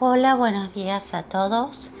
[0.00, 1.92] Hola, buenos días a todos.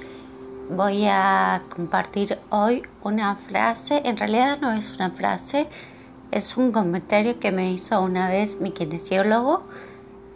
[0.68, 5.68] Voy a compartir hoy una frase, en realidad no es una frase,
[6.32, 9.62] es un comentario que me hizo una vez mi kinesiólogo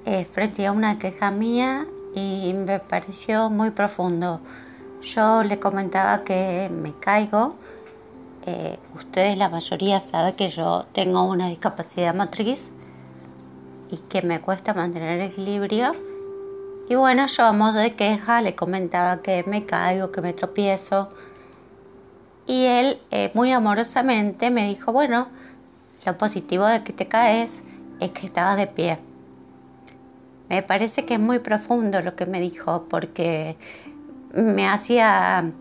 [0.07, 1.84] eh, frente a una queja mía
[2.15, 4.41] y me pareció muy profundo.
[5.02, 7.56] Yo le comentaba que me caigo.
[8.47, 12.73] Eh, ustedes la mayoría saben que yo tengo una discapacidad motriz
[13.91, 15.97] y que me cuesta mantener el equilibrio
[16.88, 21.10] y bueno, yo a modo de queja le comentaba que me caigo, que me tropiezo.
[22.46, 25.29] Y él eh, muy amorosamente me dijo, bueno,
[26.06, 27.62] lo positivo de que te caes
[28.01, 28.98] es que estabas de pie.
[30.48, 33.59] Me parece que es muy profundo lo que me dijo porque
[34.32, 35.52] me hacía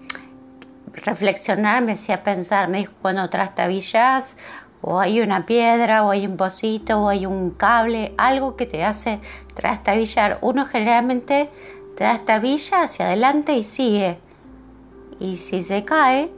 [0.94, 4.38] reflexionar, me hacía pensar, me dijo, cuando trastabillas
[4.81, 8.84] o hay una piedra, o hay un pocito, o hay un cable, algo que te
[8.84, 9.20] hace
[9.54, 10.38] trastabillar.
[10.41, 11.49] Uno generalmente
[11.96, 14.20] trastabilla hacia adelante y sigue.
[15.20, 16.32] Y si se cae,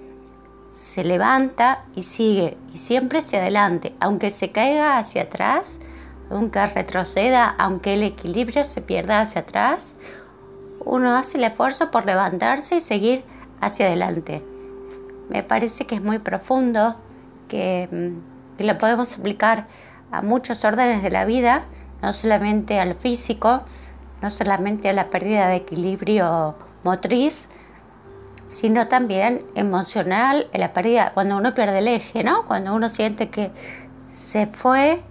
[0.72, 2.58] se levanta y sigue.
[2.74, 3.94] Y siempre hacia adelante.
[4.00, 5.80] Aunque se caiga hacia atrás,
[6.30, 9.96] aunque retroceda, aunque el equilibrio se pierda hacia atrás,
[10.86, 13.24] uno hace el esfuerzo por levantarse y seguir
[13.60, 14.42] hacia adelante.
[15.28, 16.96] Me parece que es muy profundo
[17.50, 19.68] que, mm, lo podemos aplicar
[20.12, 21.66] a muchos órdenes de la vida,
[22.02, 23.64] no solamente al físico,
[24.22, 27.50] no solamente a la pérdida de equilibrio motriz,
[28.48, 32.46] sino también emocional, la pérdida, cuando uno pierde el eje, ¿no?
[32.48, 33.52] Cuando uno siente que
[34.12, 35.02] se fue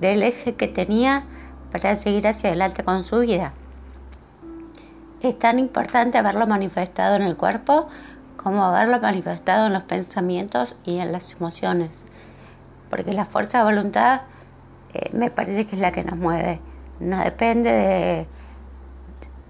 [0.00, 1.24] del eje que tenía
[1.72, 3.52] para seguir hacia adelante con su vida.
[5.20, 7.88] Es tan importante haberlo manifestado en el cuerpo
[8.44, 12.04] como haberlo manifestado en los pensamientos y en las emociones.
[12.90, 14.20] Porque la fuerza de voluntad
[14.92, 16.60] eh, me parece que es la que nos mueve.
[17.00, 18.26] No depende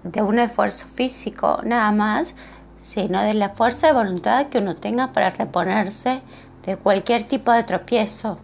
[0.03, 2.35] de, un esfuerzo físico nada más,
[2.77, 6.21] sino de la fuerza de voluntad que uno tenga para reponerse
[6.65, 8.39] de cualquier tipo de tropiezo.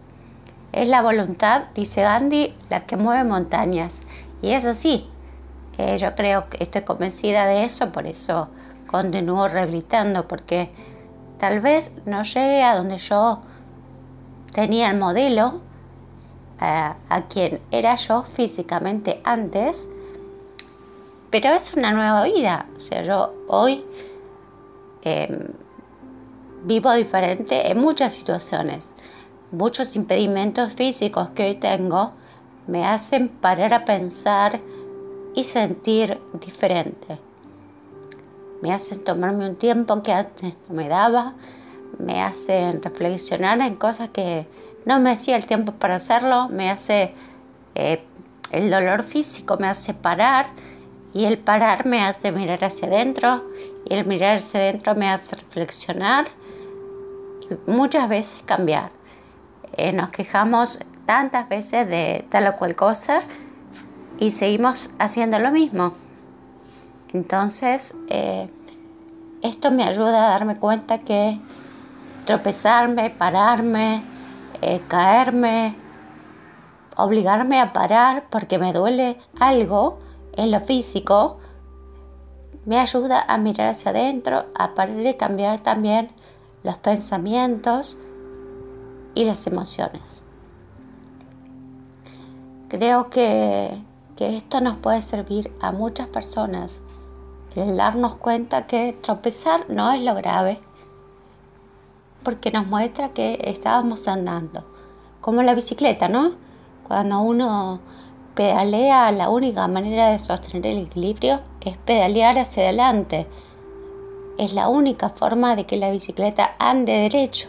[0.72, 4.00] Es la voluntad, dice Gandhi, la que mueve montañas.
[4.42, 5.08] Y es así.
[5.78, 8.50] Eh, yo creo que estoy convencida de eso, por eso
[8.92, 10.70] continúo rehabilitando porque
[11.40, 13.40] tal vez no llegue a donde yo
[14.52, 15.62] tenía el modelo,
[16.60, 16.94] a,
[17.28, 19.88] quien era yo físicamente antes,
[21.30, 22.66] pero es una nueva vida.
[22.76, 23.84] O sea, yo hoy
[25.02, 25.48] em,
[26.64, 28.94] vivo diferente en muchas situaciones.
[29.50, 32.12] Muchos impedimentos físicos que hoy tengo
[32.68, 34.60] me hacen parar a pensar
[35.34, 37.18] y sentir diferente
[38.62, 41.34] me hacen tomarme un tiempo que antes no me daba,
[41.98, 44.46] me hacen reflexionar en cosas que
[44.86, 47.12] no me hacía el tiempo para hacerlo, me hace
[47.74, 48.02] eh,
[48.52, 50.46] el dolor físico, me hace parar
[51.12, 53.44] y el parar me hace mirar hacia adentro
[53.84, 56.26] y el mirar hacia adentro me hace reflexionar
[57.50, 58.90] y muchas veces cambiar.
[59.76, 63.22] Eh, nos quejamos tantas veces de tal o cual cosa
[64.18, 65.94] y seguimos haciendo lo mismo.
[67.12, 68.48] Entonces, eh,
[69.42, 71.38] esto me ayuda a darme cuenta que
[72.24, 74.02] tropezarme, pararme,
[74.62, 75.76] eh, caerme,
[76.96, 79.98] obligarme a parar porque me duele algo
[80.34, 81.38] en lo físico,
[82.64, 86.10] me ayuda a mirar hacia adentro, a parar y cambiar también
[86.62, 87.98] los pensamientos
[89.14, 90.22] y las emociones.
[92.68, 93.76] Creo que,
[94.16, 96.80] que esto nos puede servir a muchas personas
[97.56, 100.58] el darnos cuenta que tropezar no es lo grave,
[102.22, 104.64] porque nos muestra que estábamos andando,
[105.20, 106.32] como la bicicleta, ¿no?
[106.86, 107.80] Cuando uno
[108.34, 113.26] pedalea, la única manera de sostener el equilibrio es pedalear hacia adelante.
[114.38, 117.48] Es la única forma de que la bicicleta ande derecho,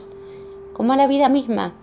[0.74, 1.74] como la vida misma.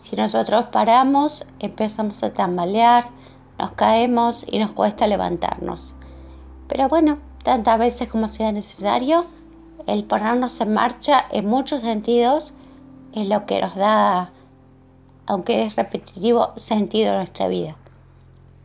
[0.00, 3.08] Si nosotros paramos, empezamos a tambalear,
[3.58, 5.94] nos caemos y nos cuesta levantarnos.
[6.68, 9.26] Pero bueno, tantas veces como sea necesario,
[9.86, 12.52] el ponernos en marcha en muchos sentidos
[13.14, 14.30] es lo que nos da,
[15.26, 17.76] aunque es repetitivo, sentido a nuestra vida.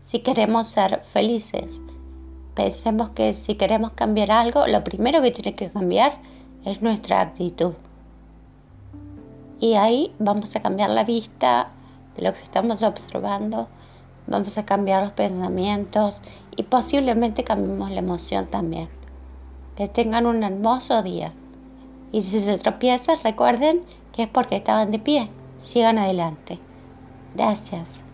[0.07, 1.81] Si queremos ser felices,
[2.55, 6.17] pensemos que si queremos cambiar algo, lo primero que tiene que cambiar
[6.63, 7.73] es nuestra actitud.
[9.59, 11.69] Y ahí vamos a cambiar la vista
[12.15, 13.67] de lo que estamos observando,
[14.27, 16.21] vamos a cambiar los pensamientos
[16.57, 18.89] y posiblemente cambiemos la emoción también.
[19.75, 21.33] Que tengan un hermoso día.
[22.11, 25.29] Y si se tropiezan, recuerden que es porque estaban de pie.
[25.59, 26.59] Sigan adelante.
[27.35, 28.06] Gracias.